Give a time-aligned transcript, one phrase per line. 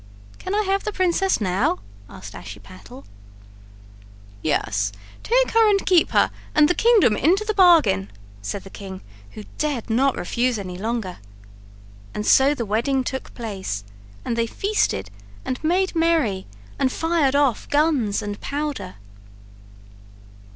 [0.39, 1.77] "Can I have the princess now?"
[2.09, 3.05] asked Ashiepattle
[4.41, 8.09] "Yes, take her and keep her and the kingdom into the bargain,"
[8.41, 9.01] said the king,
[9.33, 11.19] who dared not refuse any longer.
[12.15, 13.83] And so the wedding took place
[14.25, 15.11] and they feasted
[15.45, 16.47] and made merry
[16.79, 18.95] and fired off guns and powder.